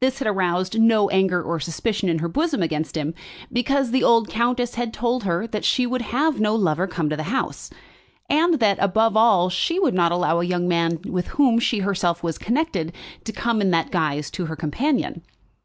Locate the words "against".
2.60-2.96